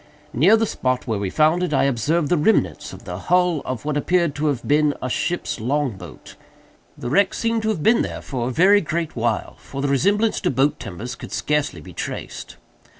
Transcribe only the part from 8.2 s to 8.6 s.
for a